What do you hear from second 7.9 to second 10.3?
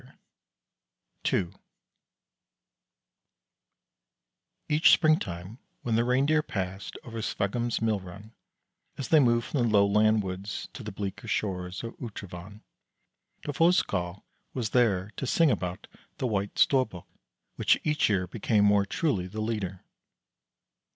run, as they moved from the lowland